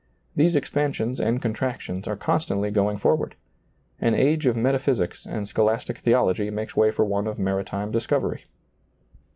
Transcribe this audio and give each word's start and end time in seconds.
These 0.35 0.55
ex 0.55 0.67
pansions 0.67 1.19
and 1.19 1.39
contractions 1.39 2.07
are 2.07 2.15
constantly 2.15 2.71
going 2.71 2.97
forward. 2.97 3.35
An 3.99 4.15
age 4.15 4.47
of 4.47 4.55
metaphysics 4.57 5.27
and 5.27 5.47
scholastic 5.47 5.99
theology 5.99 6.49
makes 6.49 6.75
way 6.75 6.89
for 6.89 7.05
one 7.05 7.27
of 7.27 7.37
maritime 7.37 7.91
discov 7.91 8.23
ery. 8.23 8.45